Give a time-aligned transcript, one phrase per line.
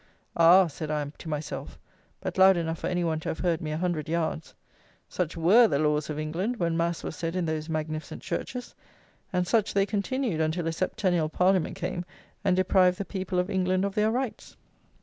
[0.35, 1.77] "Ah!" said I to myself,
[2.21, 4.55] but loud enough for any one to have heard me a hundred yards,
[5.07, 8.73] "such were the laws of England when mass was said in those magnificent churches,
[9.31, 12.03] and such they continued until a septennial Parliament came
[12.43, 14.57] and deprived the people of England of their rights."